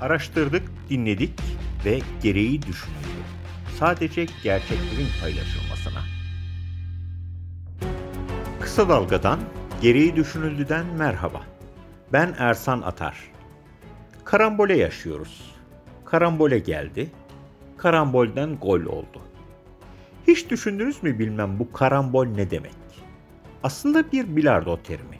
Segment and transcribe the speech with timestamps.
[0.00, 1.40] Araştırdık, dinledik
[1.84, 3.22] ve gereği düşünüldü.
[3.78, 6.00] Sadece gerçeklerin paylaşılmasına.
[8.60, 9.40] Kısa Dalga'dan,
[9.82, 11.42] gereği düşünüldüden merhaba.
[12.12, 13.18] Ben Ersan Atar.
[14.24, 15.54] Karambole yaşıyoruz.
[16.04, 17.10] Karambole geldi.
[17.76, 19.20] Karambolden gol oldu.
[20.26, 22.74] Hiç düşündünüz mü bilmem bu karambol ne demek?
[23.62, 25.18] Aslında bir bilardo terimi.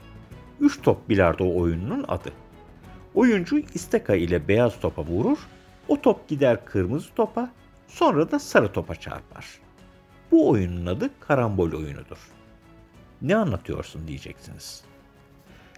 [0.59, 2.31] Üç top bilardo oyununun adı.
[3.19, 5.37] Oyuncu isteka ile beyaz topa vurur,
[5.87, 7.51] o top gider kırmızı topa,
[7.87, 9.45] sonra da sarı topa çarpar.
[10.31, 12.17] Bu oyunun adı karambol oyunudur.
[13.21, 14.83] Ne anlatıyorsun diyeceksiniz.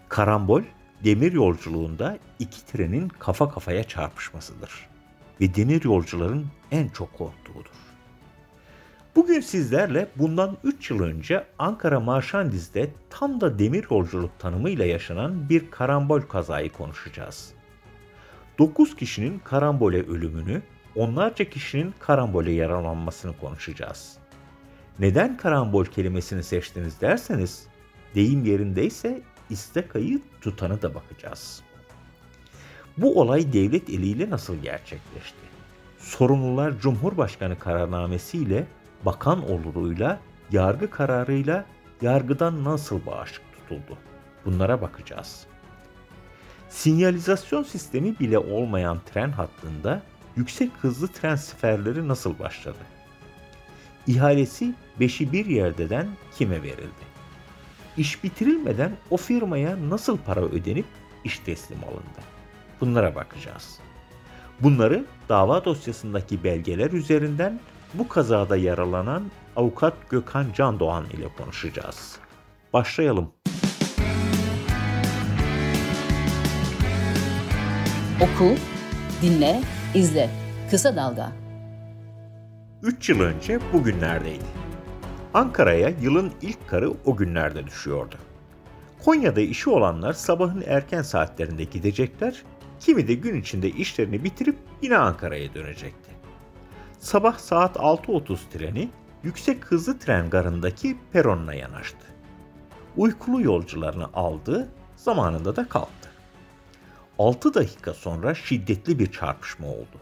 [0.09, 0.61] Karambol,
[1.03, 4.89] demir yolculuğunda iki trenin kafa kafaya çarpışmasıdır
[5.41, 7.40] ve demir yolcuların en çok korktuğudur.
[9.15, 15.71] Bugün sizlerle bundan 3 yıl önce Ankara Marşandiz'de tam da demir yolculuk tanımıyla yaşanan bir
[15.71, 17.53] karambol kazayı konuşacağız.
[18.59, 20.61] 9 kişinin karambole ölümünü,
[20.95, 24.17] onlarca kişinin karambole yaralanmasını konuşacağız.
[24.99, 27.67] Neden karambol kelimesini seçtiniz derseniz,
[28.15, 31.61] deyim yerindeyse istekayı tutanı da bakacağız.
[32.97, 35.41] Bu olay devlet eliyle nasıl gerçekleşti?
[35.99, 38.67] Sorumlular Cumhurbaşkanı kararnamesiyle
[39.05, 40.19] bakan oluruyla,
[40.51, 41.65] yargı kararıyla
[42.01, 43.97] yargıdan nasıl bağışık tutuldu?
[44.45, 45.45] Bunlara bakacağız.
[46.69, 50.01] Sinyalizasyon sistemi bile olmayan tren hattında
[50.35, 52.77] yüksek hızlı tren seferleri nasıl başladı?
[54.07, 56.07] İhalesi beşi bir yerdeden
[56.37, 57.11] kime verildi?
[57.97, 60.85] İş bitirilmeden o firmaya nasıl para ödenip
[61.23, 62.21] iş teslim alındı?
[62.81, 63.79] Bunlara bakacağız.
[64.59, 67.59] Bunları dava dosyasındaki belgeler üzerinden
[67.93, 69.23] bu kazada yaralanan
[69.55, 72.15] avukat Gökhan Can Doğan ile konuşacağız.
[72.73, 73.31] Başlayalım.
[78.21, 78.55] Oku,
[79.21, 79.61] dinle,
[79.95, 80.29] izle.
[80.71, 81.31] Kısa Dalga.
[82.83, 84.43] 3 yıl önce bugünlerdeydi.
[85.33, 88.15] Ankara'ya yılın ilk karı o günlerde düşüyordu.
[89.05, 92.43] Konya'da işi olanlar sabahın erken saatlerinde gidecekler,
[92.79, 96.10] kimi de gün içinde işlerini bitirip yine Ankara'ya dönecekti
[97.01, 98.89] sabah saat 6.30 treni
[99.23, 102.05] yüksek hızlı tren garındaki peronuna yanaştı.
[102.97, 106.09] Uykulu yolcularını aldı, zamanında da kalktı.
[107.19, 109.97] 6 dakika sonra şiddetli bir çarpışma oldu.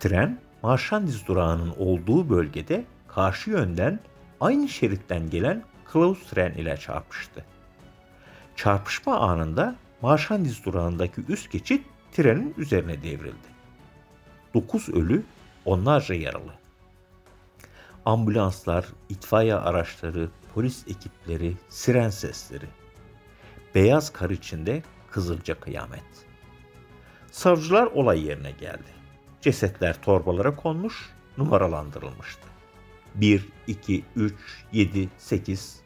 [0.00, 4.00] Tren, Marşandiz durağının olduğu bölgede karşı yönden
[4.40, 7.44] aynı şeritten gelen kılavuz tren ile çarpıştı.
[8.56, 13.50] Çarpışma anında Marşandiz durağındaki üst geçit trenin üzerine devrildi.
[14.54, 15.22] 9 ölü
[15.64, 16.52] onlarca yaralı.
[18.04, 22.66] Ambulanslar, itfaiye araçları, polis ekipleri, siren sesleri.
[23.74, 26.04] Beyaz kar içinde kızılca kıyamet.
[27.30, 28.90] Savcılar olay yerine geldi.
[29.40, 32.48] Cesetler torbalara konmuş, numaralandırılmıştı.
[33.14, 34.34] 1, 2, 3,
[34.72, 35.80] 7, 8.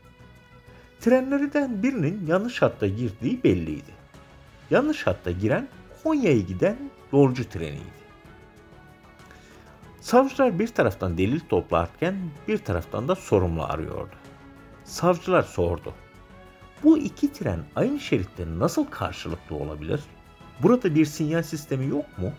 [1.00, 3.90] Trenlerden birinin yanlış hatta girdiği belliydi.
[4.70, 5.68] Yanlış hatta giren
[6.02, 6.76] Konya'ya giden
[7.12, 8.03] yolcu treniydi.
[10.04, 12.14] Savcılar bir taraftan delil toplarken
[12.48, 14.14] bir taraftan da sorumlu arıyordu.
[14.84, 15.94] Savcılar sordu.
[16.82, 20.00] Bu iki tren aynı şeritte nasıl karşılıklı olabilir?
[20.62, 22.32] Burada bir sinyal sistemi yok mu?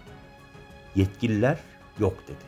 [0.96, 1.60] Yetkililer
[2.00, 2.46] yok dedi.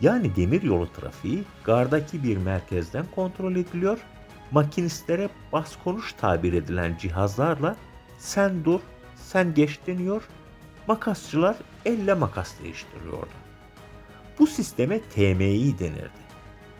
[0.00, 3.98] Yani demir yolu trafiği gardaki bir merkezden kontrol ediliyor,
[4.50, 7.76] makinistlere bas konuş tabir edilen cihazlarla
[8.18, 8.80] sen dur,
[9.16, 10.28] sen geç deniyor,
[10.86, 13.49] makasçılar elle makas değiştiriyordu.
[14.40, 16.20] Bu sisteme TMI denirdi.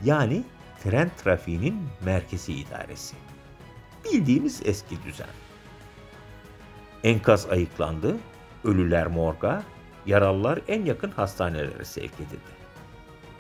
[0.05, 0.43] Yani
[0.83, 3.17] tren trafiğinin merkezi idaresi.
[4.05, 5.29] Bildiğimiz eski düzen.
[7.05, 8.17] Enkaz ayıklandı,
[8.65, 9.63] ölüler morga,
[10.07, 12.51] yaralılar en yakın hastanelere sevk edildi.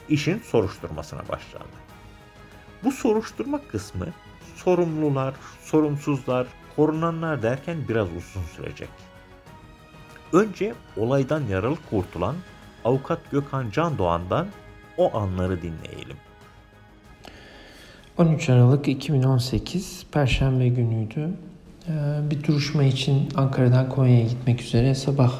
[0.08, 1.76] İşin soruşturmasına başlandı.
[2.84, 4.06] Bu soruşturma kısmı
[4.56, 8.90] sorumlular, sorumsuzlar, korunanlar derken biraz uzun sürecek.
[10.32, 12.36] Önce olaydan yaralı kurtulan
[12.84, 14.46] Avukat Gökhan Can Doğan'dan
[14.96, 16.16] o anları dinleyelim.
[18.18, 21.30] 13 Aralık 2018 Perşembe günüydü.
[21.88, 21.90] Ee,
[22.30, 25.32] bir duruşma için Ankara'dan Konya'ya gitmek üzere sabah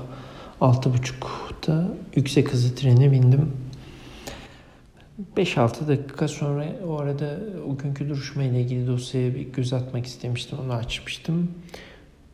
[0.61, 3.53] 6.30'da yüksek hızlı trene bindim.
[5.37, 7.39] 5-6 dakika sonra o arada
[7.69, 10.59] o günkü duruşma ile ilgili dosyaya bir göz atmak istemiştim.
[10.59, 11.51] Onu açmıştım.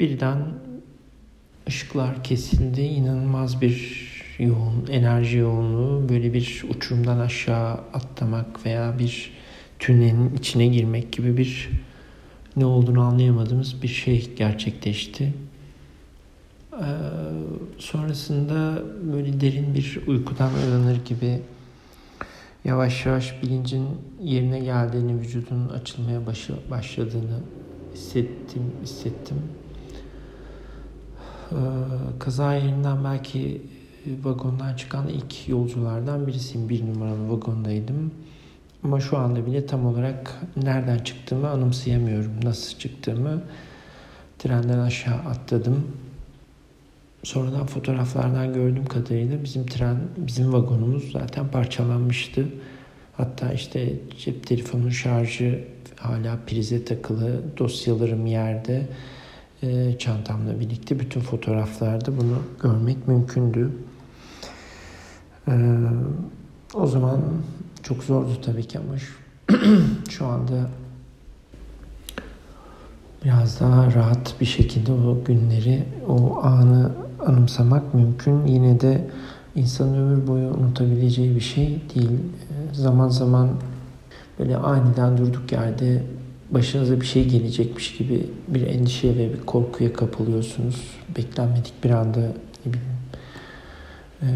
[0.01, 0.39] Birden
[1.69, 2.81] ışıklar kesildi.
[2.81, 9.33] İnanılmaz bir yoğun, enerji yoğunluğu böyle bir uçurumdan aşağı atlamak veya bir
[9.79, 11.71] tünelin içine girmek gibi bir
[12.57, 15.35] ne olduğunu anlayamadığımız bir şey gerçekleşti.
[16.73, 16.85] Ee,
[17.79, 21.41] sonrasında böyle derin bir uykudan uyanır gibi
[22.65, 23.89] yavaş yavaş bilincin
[24.23, 26.21] yerine geldiğini, vücudun açılmaya
[26.71, 27.41] başladığını
[27.95, 29.37] hissettim, hissettim.
[31.53, 31.57] Ee,
[32.19, 33.63] kaza yerinden belki
[34.25, 36.69] vagondan çıkan ilk yolculardan birisiyim.
[36.69, 38.11] Bir numaralı vagondaydım.
[38.85, 42.33] Ama şu anda bile tam olarak nereden çıktığımı anımsayamıyorum.
[42.43, 43.43] Nasıl çıktığımı
[44.39, 45.87] trenden aşağı atladım.
[47.23, 52.49] Sonradan fotoğraflardan gördüğüm kadarıyla bizim tren, bizim vagonumuz zaten parçalanmıştı.
[53.17, 55.65] Hatta işte cep telefonun şarjı
[55.97, 58.89] hala prize takılı, dosyalarım yerde,
[59.99, 63.71] çantamla birlikte bütün fotoğraflarda bunu görmek mümkündü.
[65.49, 65.53] E,
[66.75, 67.21] o zaman
[67.83, 68.99] çok zordu tabii ki ama
[70.09, 70.69] şu, anda
[73.25, 76.93] biraz daha rahat bir şekilde o günleri, o anı
[77.27, 78.47] anımsamak mümkün.
[78.47, 79.11] Yine de
[79.55, 82.11] insanın ömür boyu unutabileceği bir şey değil.
[82.73, 83.49] Zaman zaman
[84.39, 86.03] böyle aniden durduk yerde
[86.51, 90.83] başınıza bir şey gelecekmiş gibi bir endişe ve bir korkuya kapılıyorsunuz.
[91.17, 92.21] Beklenmedik bir anda
[92.67, 92.96] ne bileyim
[94.23, 94.27] ee,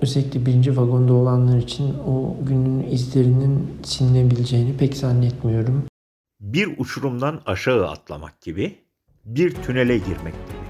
[0.00, 5.84] özellikle birinci vagonda olanlar için o günün izlerinin silinebileceğini pek zannetmiyorum.
[6.40, 8.78] Bir uçurumdan aşağı atlamak gibi,
[9.24, 10.64] bir tünele girmek gibi.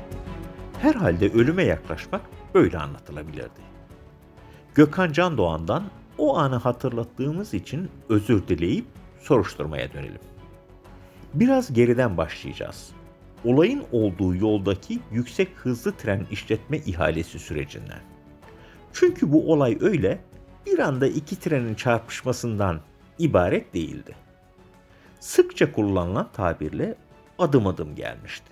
[0.81, 2.21] Herhalde ölüme yaklaşmak
[2.55, 3.61] böyle anlatılabilirdi.
[4.75, 5.85] Gökhan Can Doğan'dan
[6.19, 8.85] o anı hatırlattığımız için özür dileyip
[9.21, 10.21] soruşturmaya dönelim.
[11.35, 12.89] Biraz geriden başlayacağız.
[13.45, 18.01] Olayın olduğu yoldaki yüksek hızlı tren işletme ihalesi sürecinden.
[18.93, 20.19] Çünkü bu olay öyle
[20.67, 22.81] bir anda iki trenin çarpışmasından
[23.19, 24.17] ibaret değildi.
[25.21, 26.95] Sıkça kullanılan tabirle
[27.39, 28.51] adım adım gelmişti.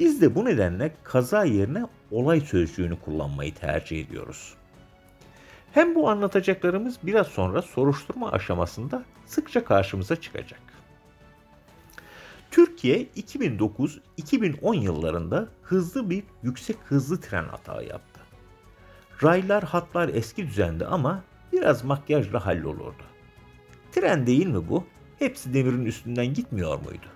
[0.00, 4.54] Biz de bu nedenle kaza yerine olay sözcüğünü kullanmayı tercih ediyoruz.
[5.72, 10.60] Hem bu anlatacaklarımız biraz sonra soruşturma aşamasında sıkça karşımıza çıkacak.
[12.56, 18.20] Türkiye 2009-2010 yıllarında hızlı bir yüksek hızlı tren atağı yaptı.
[19.22, 21.22] Raylar hatlar eski düzende ama
[21.52, 23.02] biraz makyajla hallolurdu.
[23.92, 24.84] Tren değil mi bu?
[25.18, 27.06] Hepsi demirin üstünden gitmiyor muydu?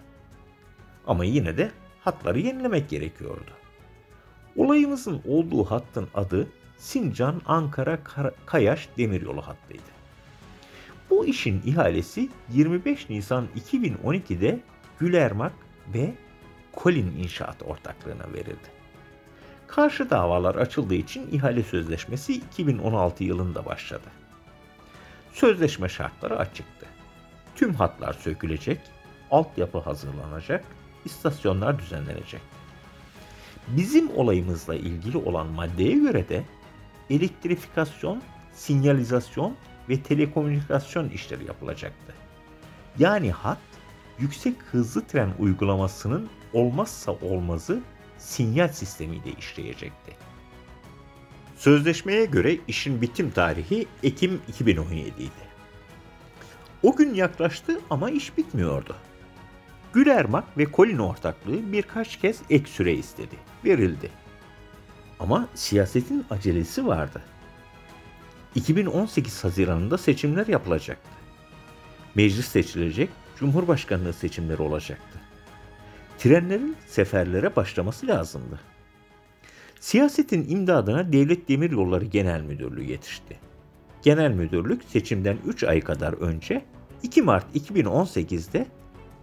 [1.07, 1.71] Ama yine de
[2.01, 3.51] hatları yenilemek gerekiyordu.
[4.57, 6.47] Olayımızın olduğu hattın adı
[6.77, 7.99] Sincan Ankara
[8.47, 9.91] Kayaş Demiryolu hattıydı.
[11.11, 14.61] Bu işin ihalesi 25 Nisan 2012'de
[15.01, 15.53] Gülermak
[15.95, 16.15] ve
[16.83, 18.71] Colin İnşaat ortaklığına verildi.
[19.67, 24.09] Karşı davalar açıldığı için ihale sözleşmesi 2016 yılında başladı.
[25.33, 26.87] Sözleşme şartları açıktı.
[27.57, 28.81] Tüm hatlar sökülecek,
[29.31, 30.65] altyapı hazırlanacak,
[31.05, 32.43] istasyonlar düzenlenecek.
[33.69, 36.45] Bizim olayımızla ilgili olan maddeye göre de
[37.11, 38.23] elektrifikasyon,
[38.53, 39.57] sinyalizasyon
[39.89, 42.15] ve telekomünikasyon işleri yapılacaktı.
[42.99, 43.70] Yani hat
[44.21, 47.81] yüksek hızlı tren uygulamasının olmazsa olmazı
[48.19, 50.17] sinyal sistemiyle işleyecekti.
[51.57, 55.31] Sözleşmeye göre işin bitim tarihi Ekim 2017 idi.
[56.83, 58.97] O gün yaklaştı ama iş bitmiyordu.
[59.93, 63.37] Gülermak ve Colin ortaklığı birkaç kez ek süre istedi.
[63.65, 64.11] Verildi.
[65.21, 67.23] Ama siyasetin acelesi vardı.
[68.55, 71.11] 2018 Haziran'ında seçimler yapılacaktı.
[72.15, 73.11] Meclis seçilecek,
[73.41, 75.19] Cumhurbaşkanlığı seçimleri olacaktı.
[76.19, 78.61] Trenlerin seferlere başlaması lazımdı.
[79.81, 83.39] Siyasetin imdadına Devlet Demiryolları Genel Müdürlüğü yetişti.
[84.03, 86.65] Genel Müdürlük seçimden 3 ay kadar önce
[87.03, 88.67] 2 Mart 2018'de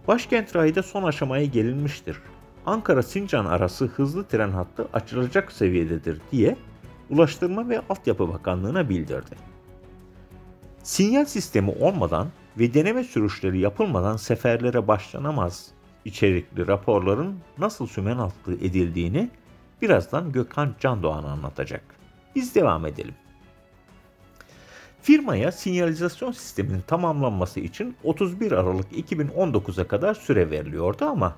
[0.08, 2.16] başkent rayda son aşamaya gelinmiştir.
[2.66, 6.56] Ankara-Sincan arası hızlı tren hattı açılacak seviyededir diye
[7.10, 9.36] Ulaştırma ve Altyapı Bakanlığı'na bildirdi.
[10.82, 15.70] Sinyal sistemi olmadan ve deneme sürüşleri yapılmadan seferlere başlanamaz
[16.04, 19.30] içerikli raporların nasıl sümen altı edildiğini
[19.82, 21.82] birazdan Gökhan Candoğan anlatacak.
[22.34, 23.14] Biz devam edelim.
[25.02, 31.36] Firmaya sinyalizasyon sisteminin tamamlanması için 31 Aralık 2019'a kadar süre veriliyordu ama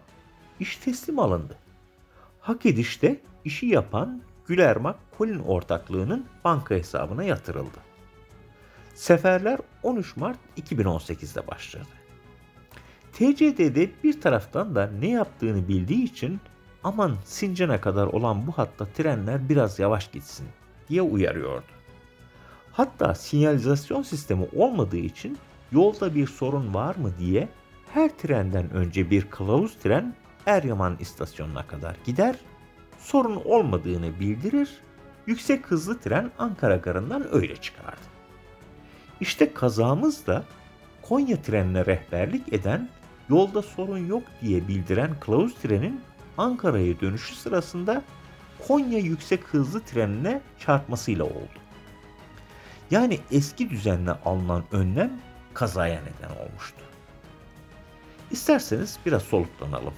[0.60, 1.56] iş teslim alındı.
[2.40, 7.89] Hak edişte işi yapan Gülermak Colin ortaklığının banka hesabına yatırıldı.
[9.00, 11.88] Seferler 13 Mart 2018'de başladı.
[13.12, 16.40] TCD'de bir taraftan da ne yaptığını bildiği için
[16.84, 20.46] aman Sincan'a kadar olan bu hatta trenler biraz yavaş gitsin
[20.88, 21.66] diye uyarıyordu.
[22.72, 25.38] Hatta sinyalizasyon sistemi olmadığı için
[25.72, 27.48] yolda bir sorun var mı diye
[27.94, 30.14] her trenden önce bir kılavuz tren
[30.46, 32.36] Eryaman istasyonuna kadar gider,
[32.98, 34.70] sorun olmadığını bildirir,
[35.26, 38.09] yüksek hızlı tren Ankara garından öyle çıkardı.
[39.20, 40.44] İşte kazamız da
[41.02, 42.88] Konya trenine rehberlik eden
[43.28, 46.00] yolda sorun yok diye bildiren kılavuz trenin
[46.38, 48.02] Ankara'ya dönüşü sırasında
[48.68, 51.60] Konya yüksek hızlı trenine çarpmasıyla oldu.
[52.90, 55.20] Yani eski düzenle alınan önlem
[55.54, 56.80] kazaya neden olmuştu.
[58.30, 59.94] İsterseniz biraz soluklanalım.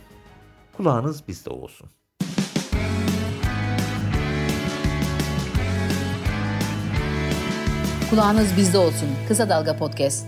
[0.76, 1.90] Kulağınız bizde olsun.
[8.12, 9.08] Kulağınız bizde olsun.
[9.28, 10.26] Kısa Dalga Podcast.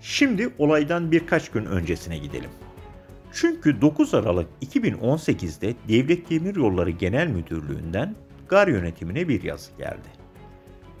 [0.00, 2.50] Şimdi olaydan birkaç gün öncesine gidelim.
[3.32, 8.14] Çünkü 9 Aralık 2018'de Devlet Demiryolları Genel Müdürlüğü'nden
[8.48, 10.08] gar yönetimine bir yazı geldi.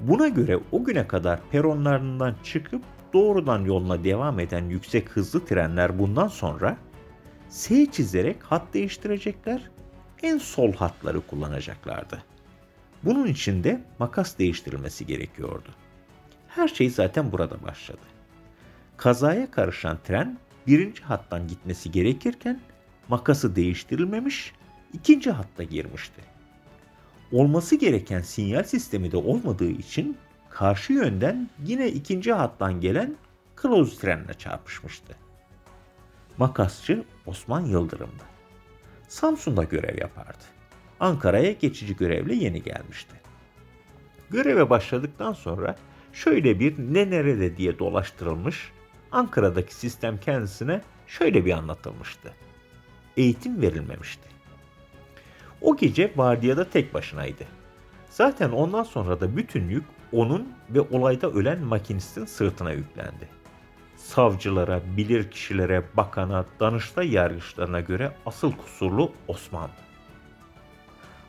[0.00, 6.28] Buna göre o güne kadar peronlarından çıkıp doğrudan yoluna devam eden yüksek hızlı trenler bundan
[6.28, 6.76] sonra
[7.48, 9.70] S çizerek hat değiştirecekler,
[10.22, 12.22] en sol hatları kullanacaklardı.
[13.04, 15.68] Bunun için de makas değiştirilmesi gerekiyordu.
[16.48, 18.00] Her şey zaten burada başladı.
[18.96, 22.60] Kazaya karışan tren birinci hattan gitmesi gerekirken
[23.08, 24.52] makası değiştirilmemiş,
[24.92, 26.22] ikinci hatta girmişti.
[27.32, 30.16] Olması gereken sinyal sistemi de olmadığı için
[30.50, 33.16] karşı yönden yine ikinci hattan gelen
[33.54, 35.16] kılavuz trenle çarpışmıştı.
[36.38, 38.22] Makasçı Osman Yıldırım'dı.
[39.08, 40.44] Samsun'da görev yapardı.
[41.00, 43.14] Ankara'ya geçici görevle yeni gelmişti.
[44.30, 45.76] Göreve başladıktan sonra
[46.12, 48.72] şöyle bir ne nerede diye dolaştırılmış,
[49.12, 52.32] Ankara'daki sistem kendisine şöyle bir anlatılmıştı.
[53.16, 54.28] Eğitim verilmemişti.
[55.60, 57.44] O gece vardiyada tek başınaydı.
[58.10, 63.28] Zaten ondan sonra da bütün yük onun ve olayda ölen makinistin sırtına yüklendi.
[63.96, 69.89] Savcılara, bilirkişilere, bakana, danıştay yargıçlarına göre asıl kusurlu Osman'dı.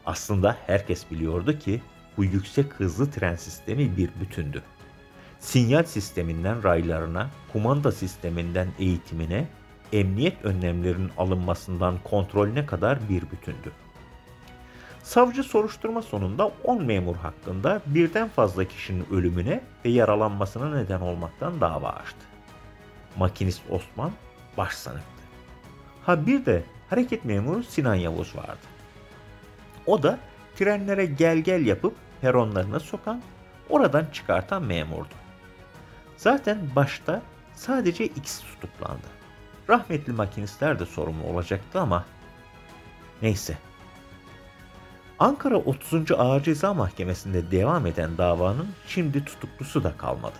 [0.06, 1.82] Aslında herkes biliyordu ki
[2.18, 4.64] bu yüksek hızlı tren sistemi bir bütündü.
[5.40, 9.48] Sinyal sisteminden raylarına, kumanda sisteminden eğitimine,
[9.94, 13.72] emniyet önlemlerinin alınmasından kontrolüne kadar bir bütündü.
[15.04, 21.90] Savcı soruşturma sonunda 10 memur hakkında birden fazla kişinin ölümüne ve yaralanmasına neden olmaktan dava
[21.90, 22.26] açtı.
[23.18, 24.12] Makinist Osman
[24.58, 25.22] baş sanıktı.
[26.06, 28.71] Ha bir de hareket memuru Sinan Yavuz vardı.
[29.86, 30.20] O da
[30.56, 33.22] trenlere gel gel yapıp peronlarına sokan,
[33.70, 35.14] oradan çıkartan memurdu.
[36.18, 37.22] Zaten başta
[37.56, 39.08] sadece ikisi tutuklandı.
[39.70, 42.06] Rahmetli makinistler de sorumlu olacaktı ama
[43.22, 43.58] neyse.
[45.20, 46.12] Ankara 30.
[46.12, 50.38] Ağır Ceza Mahkemesi'nde devam eden davanın şimdi tutuklusu da kalmadı.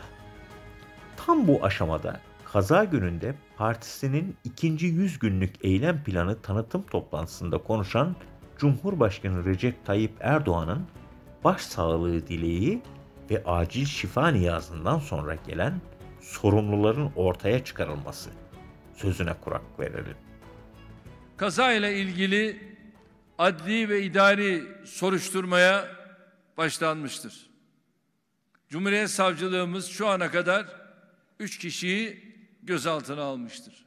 [1.18, 2.20] Tam bu aşamada
[2.54, 8.16] kaza gününde partisinin ikinci 100 günlük eylem planı tanıtım toplantısında konuşan
[8.62, 10.88] Cumhurbaşkanı Recep Tayyip Erdoğan'ın
[11.44, 12.82] başsağlığı dileği
[13.30, 15.82] ve acil şifa niyazından sonra gelen
[16.20, 18.30] sorumluların ortaya çıkarılması
[18.96, 20.16] sözüne kurak verelim.
[21.38, 22.60] Kaza ile ilgili
[23.38, 25.88] adli ve idari soruşturmaya
[26.58, 27.50] başlanmıştır.
[28.70, 30.66] Cumhuriyet Savcılığımız şu ana kadar
[31.40, 33.86] üç kişiyi gözaltına almıştır.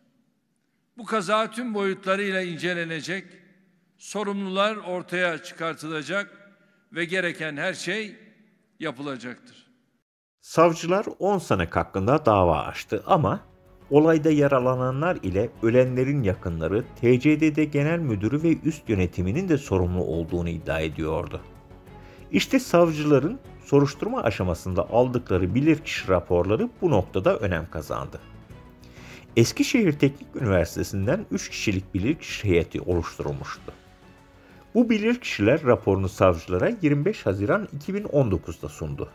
[0.98, 3.43] Bu kaza tüm boyutlarıyla incelenecek,
[4.04, 6.30] sorumlular ortaya çıkartılacak
[6.92, 8.16] ve gereken her şey
[8.80, 9.66] yapılacaktır.
[10.40, 13.40] Savcılar 10 sanık hakkında dava açtı ama
[13.90, 20.80] olayda yaralananlar ile ölenlerin yakınları TCDD Genel Müdürü ve üst yönetiminin de sorumlu olduğunu iddia
[20.80, 21.40] ediyordu.
[22.32, 28.20] İşte savcıların soruşturma aşamasında aldıkları bilirkişi raporları bu noktada önem kazandı.
[29.36, 33.72] Eskişehir Teknik Üniversitesi'nden 3 kişilik bilirkişi heyeti oluşturulmuştu.
[34.74, 39.08] Bu bilirkişiler raporunu savcılara 25 Haziran 2019'da sundu.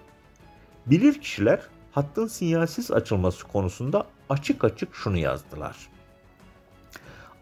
[0.85, 1.61] Bilirkişiler
[1.91, 5.75] hattın sinyalsiz açılması konusunda açık açık şunu yazdılar.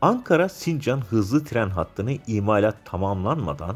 [0.01, 3.75] Ankara Sincan hızlı tren hattını imalat tamamlanmadan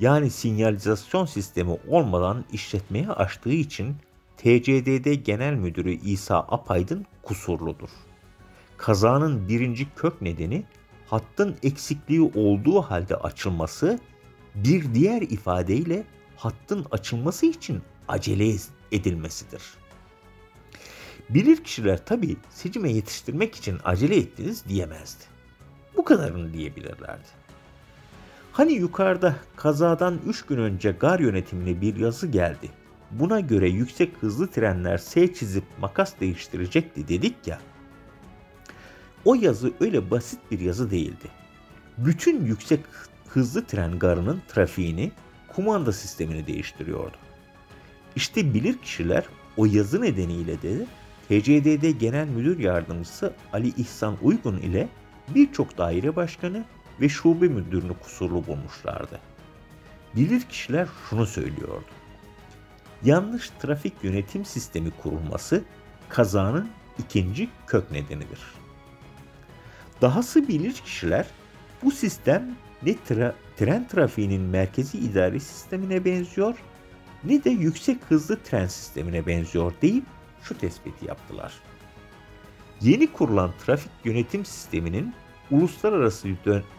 [0.00, 3.96] yani sinyalizasyon sistemi olmadan işletmeye açtığı için
[4.36, 7.88] TCDD Genel Müdürü İsa Apaydın kusurludur.
[8.76, 10.64] Kazanın birinci kök nedeni
[11.06, 13.98] hattın eksikliği olduğu halde açılması,
[14.54, 16.04] bir diğer ifadeyle
[16.36, 18.54] hattın açılması için acele
[18.92, 19.62] edilmesidir.
[21.30, 25.24] Bilir kişiler tabi seçime yetiştirmek için acele ettiniz diyemezdi.
[25.96, 27.28] Bu kadarını diyebilirlerdi.
[28.52, 32.70] Hani yukarıda kazadan 3 gün önce gar yönetimine bir yazı geldi.
[33.10, 37.60] Buna göre yüksek hızlı trenler S çizip makas değiştirecekti dedik ya.
[39.24, 41.28] O yazı öyle basit bir yazı değildi.
[41.98, 42.80] Bütün yüksek
[43.28, 45.12] hızlı tren garının trafiğini,
[45.48, 47.16] kumanda sistemini değiştiriyordu.
[48.16, 49.24] İşte bilir kişiler
[49.56, 50.86] o yazı nedeniyle de
[51.28, 54.88] TCDD Genel Müdür Yardımcısı Ali İhsan Uygun ile
[55.34, 56.64] birçok daire başkanı
[57.00, 59.20] ve şube müdürünü kusurlu bulmuşlardı.
[60.16, 61.84] Bilir kişiler şunu söylüyordu.
[63.04, 65.64] Yanlış trafik yönetim sistemi kurulması
[66.08, 68.63] kazanın ikinci kök nedenidir.
[70.04, 71.26] Dahası bilir kişiler
[71.82, 76.54] bu sistem ne tra- tren trafiğinin merkezi idari sistemine benziyor
[77.24, 80.04] ne de yüksek hızlı tren sistemine benziyor deyip
[80.42, 81.52] şu tespiti yaptılar.
[82.80, 85.14] Yeni kurulan trafik yönetim sisteminin
[85.50, 86.28] uluslararası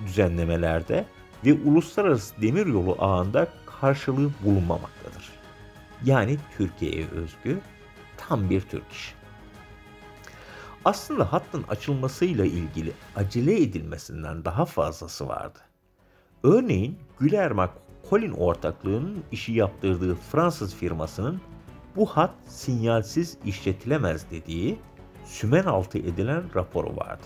[0.05, 1.05] düzenlemelerde
[1.45, 3.47] ve uluslararası demiryolu ağında
[3.81, 5.29] karşılığı bulunmamaktadır.
[6.03, 7.59] Yani Türkiye'ye özgü
[8.17, 9.24] tam bir Türk işi.
[10.85, 15.59] Aslında hattın açılmasıyla ilgili acele edilmesinden daha fazlası vardı.
[16.43, 17.69] Örneğin Gülermak
[18.09, 21.41] Colin ortaklığının işi yaptırdığı Fransız firmasının
[21.95, 24.79] bu hat sinyalsiz işletilemez dediği
[25.25, 27.25] sümen altı edilen raporu vardı.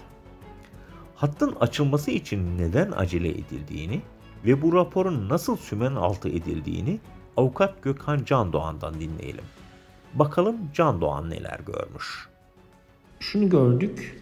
[1.15, 4.01] Hattın açılması için neden acele edildiğini
[4.45, 6.99] ve bu raporun nasıl sümen altı edildiğini
[7.37, 9.45] avukat Gökhan Can Doğan'dan dinleyelim.
[10.13, 12.28] Bakalım Can Doğan neler görmüş.
[13.19, 14.17] Şunu gördük.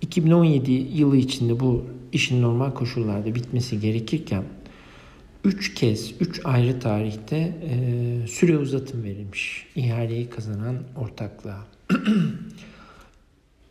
[0.00, 4.44] 2017 yılı içinde bu işin normal koşullarda bitmesi gerekirken
[5.44, 11.66] 3 kez 3 ayrı tarihte e, süre uzatım verilmiş ihaleyi kazanan ortaklığa.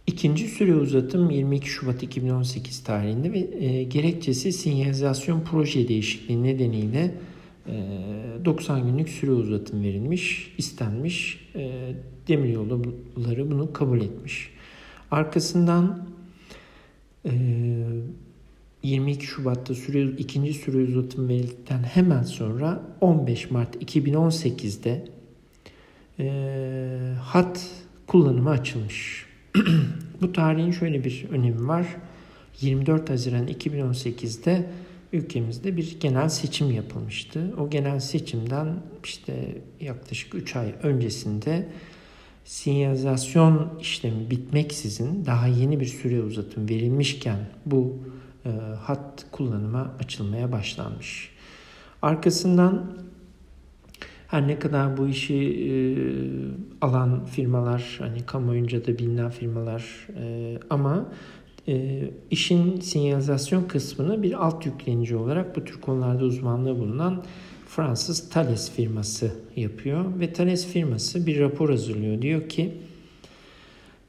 [0.07, 7.15] İkinci süre uzatım 22 Şubat 2018 tarihinde ve e, gerekçesi sinyalizasyon proje değişikliği nedeniyle
[7.67, 7.73] e,
[8.45, 11.47] 90 günlük süre uzatım verilmiş, istenmiş.
[11.55, 11.93] E,
[12.27, 14.51] demiryolları bunu kabul etmiş.
[15.11, 16.07] Arkasından
[17.25, 17.31] e,
[18.83, 25.05] 22 Şubat'ta süre, ikinci süre uzatım verildikten hemen sonra 15 Mart 2018'de
[26.19, 27.69] e, hat
[28.07, 29.25] kullanıma açılmış.
[30.21, 31.87] Bu tarihin şöyle bir önemi var.
[32.61, 34.69] 24 Haziran 2018'de
[35.13, 37.53] ülkemizde bir genel seçim yapılmıştı.
[37.59, 41.67] O genel seçimden işte yaklaşık 3 ay öncesinde
[42.47, 47.97] sinyalizasyon işlemi bitmeksizin daha yeni bir süre uzatım verilmişken bu
[48.45, 48.49] e,
[48.81, 51.29] hat kullanıma açılmaya başlanmış.
[52.01, 52.93] Arkasından
[54.27, 55.71] her ne kadar bu işi e,
[56.81, 61.11] alan firmalar, hani kamuoyunca da bilinen firmalar e, ama
[61.67, 67.23] e, işin sinyalizasyon kısmını bir alt yüklenici olarak bu tür konularda uzmanlığı bulunan
[67.77, 72.21] Fransız Thales firması yapıyor ve Thales firması bir rapor hazırlıyor.
[72.21, 72.71] Diyor ki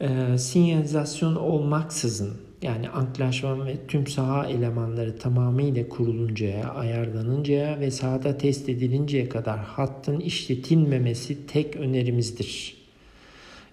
[0.01, 8.69] e, sinyalizasyon olmaksızın yani anklaşman ve tüm saha elemanları tamamıyla kuruluncaya, ayarlanıncaya ve sahada test
[8.69, 12.77] edilinceye kadar hattın işletilmemesi tek önerimizdir.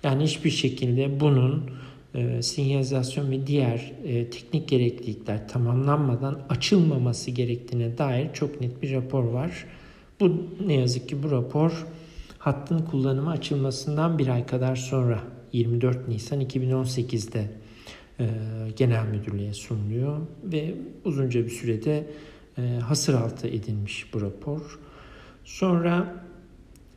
[0.04, 1.70] Yani hiçbir şekilde bunun
[2.16, 9.24] e, sinyalizasyon ve diğer e, teknik gereklilikler tamamlanmadan açılmaması gerektiğine dair çok net bir rapor
[9.24, 9.66] var.
[10.20, 11.86] Bu ne yazık ki bu rapor
[12.40, 15.24] hattın kullanıma açılmasından bir ay kadar sonra
[15.54, 17.52] 24 Nisan 2018'de
[18.20, 18.26] e,
[18.76, 20.76] genel müdürlüğe sunuluyor ve
[21.06, 22.08] uzunca bir sürede
[22.58, 24.80] e, hasır altı edilmiş bu rapor.
[25.46, 26.26] Sonra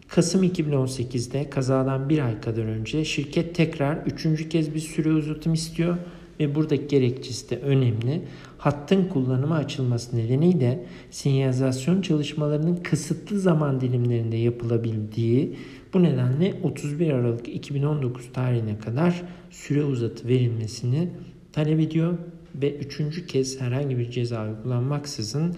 [0.09, 5.97] Kasım 2018'de kazadan bir ay kadar önce şirket tekrar üçüncü kez bir süre uzatım istiyor
[6.41, 8.23] ve buradaki gerekçesi de önemli.
[8.59, 15.57] Hattın kullanıma açılması nedeniyle sinyalizasyon çalışmalarının kısıtlı zaman dilimlerinde yapılabildiği
[15.95, 21.11] bu nedenle 31 Aralık 2019 tarihine kadar süre uzatı verilmesini
[21.53, 22.19] talep ediyor
[22.55, 25.55] ve üçüncü kez herhangi bir ceza uygulanmaksızın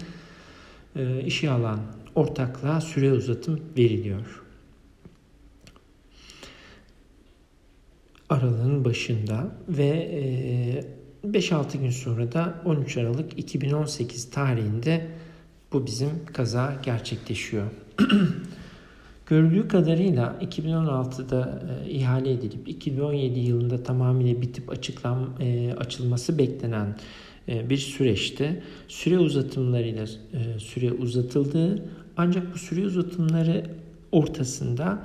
[0.95, 1.79] e, işe alan
[2.15, 4.43] ortaklığa süre uzatım veriliyor.
[8.29, 9.87] Aralığın başında ve
[11.27, 15.07] 5-6 gün sonra da 13 Aralık 2018 tarihinde
[15.73, 17.67] bu bizim kaza gerçekleşiyor.
[19.25, 26.95] Görüldüğü kadarıyla 2016'da e, ihale edilip 2017 yılında tamamıyla bitip açıklan e, açılması beklenen
[27.47, 31.85] e, bir süreçte süre uzatımlarıyla e, süre uzatıldığı
[32.17, 33.65] ancak bu süre uzatımları
[34.11, 34.99] ortasında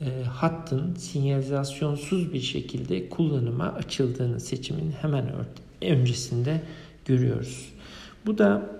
[0.00, 5.32] e, hattın sinyalizasyonsuz bir şekilde kullanıma açıldığını seçimin hemen
[5.82, 6.62] öncesinde
[7.04, 7.72] görüyoruz.
[8.26, 8.70] Bu da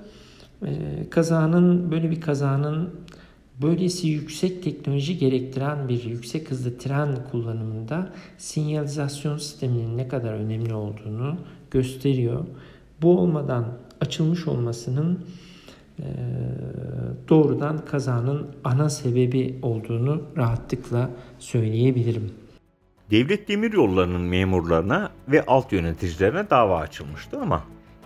[0.63, 0.71] e,
[1.11, 2.91] kazanın böyle bir kazanın
[3.63, 11.37] böylesi yüksek teknoloji gerektiren bir yüksek hızlı tren kullanımında sinyalizasyon sisteminin ne kadar önemli olduğunu
[11.71, 12.47] gösteriyor.
[13.03, 15.19] Bu olmadan açılmış olmasının
[17.29, 22.33] doğrudan kazanın ana sebebi olduğunu rahatlıkla söyleyebilirim.
[23.11, 27.65] Devlet Demiryolları'nın memurlarına ve alt yöneticilerine dava açılmıştı ama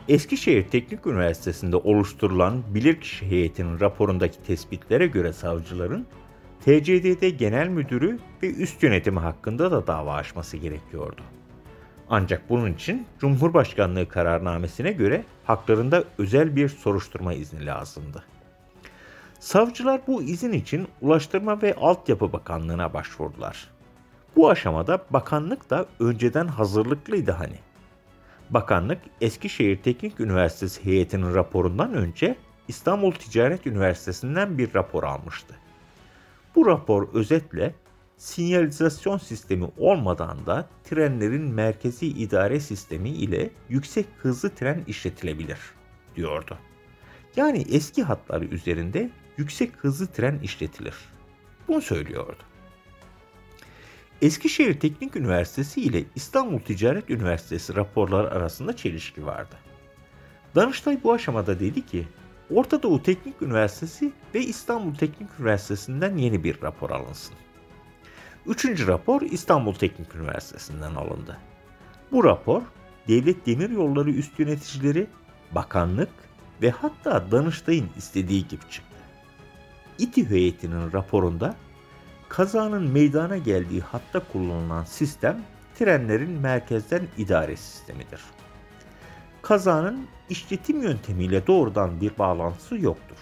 [0.09, 6.07] Eskişehir Teknik Üniversitesi'nde oluşturulan bilirkişi heyetinin raporundaki tespitlere göre savcıların
[6.61, 11.22] TCDD Genel Müdürü ve üst yönetimi hakkında da dava açması gerekiyordu.
[12.11, 18.25] Ancak bunun için Cumhurbaşkanlığı kararnamesine göre haklarında özel bir soruşturma izni lazımdı.
[19.38, 23.68] Savcılar bu izin için Ulaştırma ve Altyapı Bakanlığı'na başvurdular.
[24.37, 27.59] Bu aşamada bakanlık da önceden hazırlıklıydı hani.
[28.51, 32.37] Bakanlık Eskişehir Teknik Üniversitesi heyetinin raporundan önce
[32.68, 35.55] İstanbul Ticaret Üniversitesi'nden bir rapor almıştı.
[36.57, 37.75] Bu rapor özetle
[38.21, 45.59] sinyalizasyon sistemi olmadan da trenlerin merkezi idare sistemi ile yüksek hızlı tren işletilebilir
[46.17, 46.59] diyordu.
[47.37, 50.95] Yani eski hatları üzerinde yüksek hızlı tren işletilir.
[51.69, 52.43] Bunu söylüyordu.
[54.23, 59.57] Eskişehir Teknik Üniversitesi ile İstanbul Ticaret Üniversitesi raporları arasında çelişki vardı.
[60.55, 62.09] Danıştay bu aşamada dedi ki,
[62.55, 67.35] Orta Doğu Teknik Üniversitesi ve İstanbul Teknik Üniversitesi'nden yeni bir rapor alınsın.
[68.51, 71.39] Üçüncü rapor İstanbul Teknik Üniversitesi'nden alındı.
[72.13, 72.63] Bu rapor
[73.09, 75.07] Devlet Demiryolları üst yöneticileri,
[75.53, 76.09] bakanlık
[76.63, 78.97] ve hatta Danıştay'ın istediği gibi çıktı.
[79.99, 81.57] İTİ heyetinin raporunda
[82.29, 85.43] kazanın meydana geldiği hatta kullanılan sistem
[85.79, 88.21] trenlerin merkezden idare sistemidir.
[89.43, 93.17] Kazanın işletim yöntemiyle doğrudan bir bağlantısı yoktur.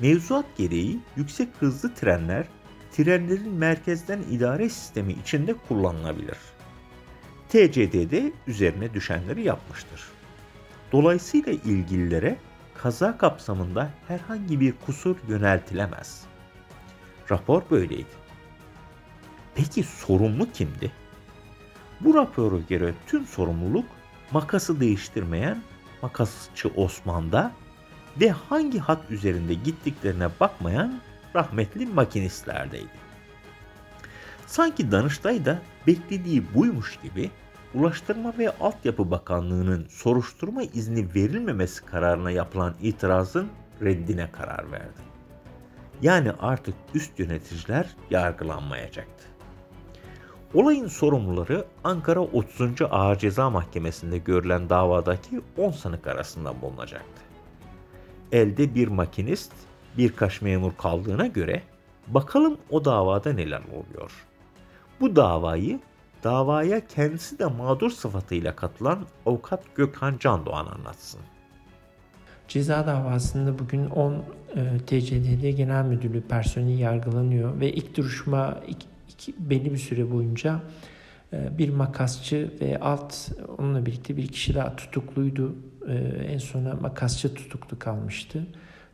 [0.00, 2.46] Mevzuat gereği yüksek hızlı trenler
[2.92, 6.38] trenlerin merkezden idare sistemi içinde kullanılabilir.
[7.48, 10.08] TCD'de üzerine düşenleri yapmıştır.
[10.92, 12.36] Dolayısıyla ilgililere
[12.74, 16.24] kaza kapsamında herhangi bir kusur yöneltilemez.
[17.30, 18.18] Rapor böyleydi.
[19.54, 20.92] Peki sorumlu kimdi?
[22.00, 23.84] Bu rapora göre tüm sorumluluk
[24.30, 25.62] makası değiştirmeyen
[26.02, 27.52] makasçı Osman'da
[28.20, 31.00] ve hangi hat üzerinde gittiklerine bakmayan
[31.34, 32.98] rahmetli makinistlerdeydi.
[34.46, 37.30] Sanki Danıştay da beklediği buymuş gibi
[37.74, 43.48] Ulaştırma ve Altyapı Bakanlığı'nın soruşturma izni verilmemesi kararına yapılan itirazın
[43.82, 45.00] reddine karar verdi.
[46.02, 49.24] Yani artık üst yöneticiler yargılanmayacaktı.
[50.54, 52.70] Olayın sorumluları Ankara 30.
[52.90, 57.22] Ağır Ceza Mahkemesi'nde görülen davadaki 10 sanık arasında bulunacaktı.
[58.32, 59.52] Elde bir makinist,
[59.98, 61.62] birkaç memur kaldığına göre
[62.06, 64.26] bakalım o davada neler oluyor.
[65.00, 65.80] Bu davayı
[66.24, 71.20] davaya kendisi de mağdur sıfatıyla katılan avukat Gökhan Candoğan anlatsın.
[72.48, 79.34] Ceza davasında bugün 10 e, TCDD Genel Müdürlüğü personeli yargılanıyor ve ilk duruşma iki, iki,
[79.38, 80.60] belli bir süre boyunca
[81.32, 85.54] e, bir makasçı ve alt onunla birlikte bir kişi daha tutukluydu.
[85.88, 85.94] E,
[86.32, 88.46] en sona makasçı tutuklu kalmıştı.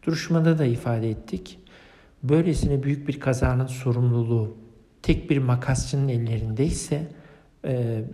[0.07, 1.59] Duruşmada da ifade ettik.
[2.23, 4.57] Böylesine büyük bir kazanın sorumluluğu
[5.03, 7.13] tek bir makasçının ellerindeyse
[7.65, 8.05] e,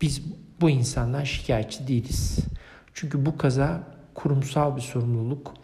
[0.00, 0.22] biz
[0.60, 2.38] bu insandan şikayetçi değiliz.
[2.94, 3.82] Çünkü bu kaza
[4.14, 5.54] kurumsal bir sorumluluk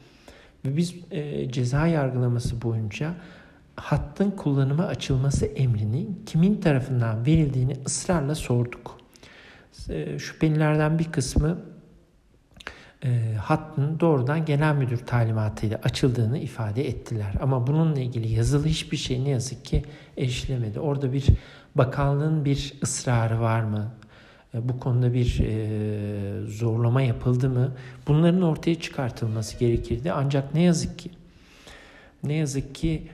[0.65, 3.15] ve biz e, ceza yargılaması boyunca
[3.77, 8.99] hattın kullanıma açılması emrinin kimin tarafından verildiğini ısrarla sorduk.
[9.89, 11.59] E, şüphelilerden bir kısmı
[13.05, 17.35] e, hattın doğrudan genel müdür talimatıyla açıldığını ifade ettiler.
[17.41, 19.85] Ama bununla ilgili yazılı hiçbir şey ne yazık ki
[20.19, 20.81] erişilemedi.
[20.81, 21.27] Orada bir
[21.75, 23.93] bakanlığın bir ısrarı var mı?
[24.55, 27.73] E, bu konuda bir e, zorlama yapıldı mı?
[28.09, 30.13] Bunların ortaya çıkartılması gerekirdi.
[30.13, 31.11] Ancak ne yazık ki
[32.25, 33.09] ne yazık ki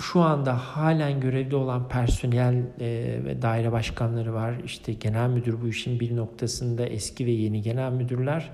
[0.00, 4.54] şu anda halen görevli olan personel e, ve daire başkanları var.
[4.64, 8.50] İşte genel müdür bu işin bir noktasında eski ve yeni genel müdürler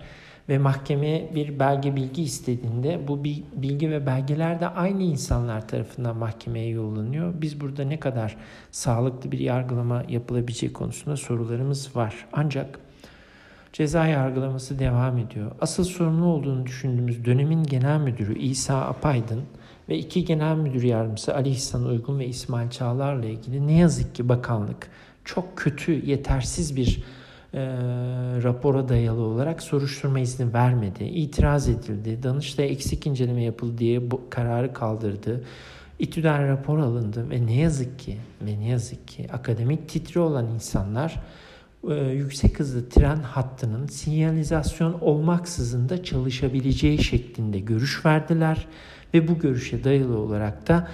[0.49, 6.69] ve mahkemeye bir belge bilgi istediğinde bu bilgi ve belgeler de aynı insanlar tarafından mahkemeye
[6.69, 7.35] yollanıyor.
[7.41, 8.37] Biz burada ne kadar
[8.71, 12.27] sağlıklı bir yargılama yapılabileceği konusunda sorularımız var.
[12.33, 12.79] Ancak
[13.73, 15.51] ceza yargılaması devam ediyor.
[15.61, 19.43] Asıl sorumlu olduğunu düşündüğümüz dönemin genel müdürü İsa Apaydın
[19.89, 24.29] ve iki genel müdür yardımcısı Ali İhsan Uygun ve İsmail Çağlar'la ilgili ne yazık ki
[24.29, 24.89] bakanlık
[25.25, 27.05] çok kötü, yetersiz bir
[27.55, 27.61] e,
[28.43, 31.05] rapora dayalı olarak soruşturma izni vermedi.
[31.05, 32.23] İtiraz edildi.
[32.23, 35.45] Danıştay eksik inceleme yapıldı diye bu kararı kaldırdı.
[35.99, 41.23] İTÜ'den rapor alındı ve ne yazık ki ve ne yazık ki akademik titri olan insanlar
[41.91, 48.67] e, yüksek hızlı tren hattının sinyalizasyon olmaksızın da çalışabileceği şeklinde görüş verdiler
[49.15, 50.89] ve bu görüşe dayalı olarak da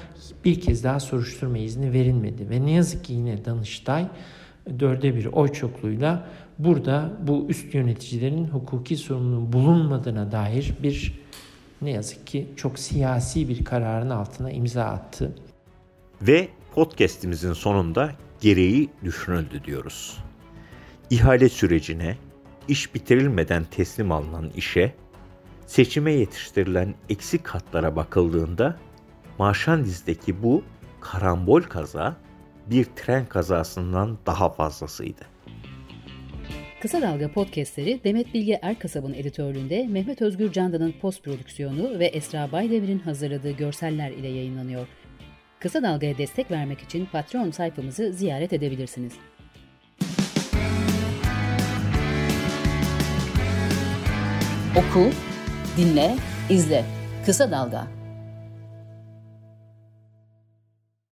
[0.44, 4.06] bir kez daha soruşturma izni verilmedi ve ne yazık ki yine Danıştay
[4.80, 6.26] dörde bir oy çokluğuyla
[6.58, 11.20] burada bu üst yöneticilerin hukuki sorumluluğu bulunmadığına dair bir
[11.82, 15.34] ne yazık ki çok siyasi bir kararın altına imza attı.
[16.22, 20.18] Ve podcast'imizin sonunda gereği düşünüldü diyoruz.
[21.10, 22.16] İhale sürecine,
[22.68, 24.94] iş bitirilmeden teslim alınan işe,
[25.70, 28.76] seçime yetiştirilen eksik hatlara bakıldığında
[29.38, 30.62] Marşandiz'deki bu
[31.00, 32.16] karambol kaza
[32.66, 35.20] bir tren kazasından daha fazlasıydı.
[36.82, 42.98] Kısa Dalga podcastleri Demet Bilge Erkasab'ın editörlüğünde Mehmet Özgür Candan'ın post prodüksiyonu ve Esra Baydemir'in
[42.98, 44.86] hazırladığı görseller ile yayınlanıyor.
[45.60, 49.12] Kısa Dalga'ya destek vermek için Patreon sayfamızı ziyaret edebilirsiniz.
[54.76, 55.10] Oku,
[55.76, 56.16] dinle,
[56.50, 56.84] izle.
[57.26, 57.99] Kısa Dalga.